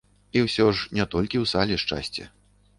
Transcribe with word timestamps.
І 0.39 0.41
ўсё 0.45 0.65
ж 0.79 0.89
не 1.01 1.05
толькі 1.13 1.37
ў 1.43 1.53
сале 1.55 1.75
шчасце. 1.85 2.29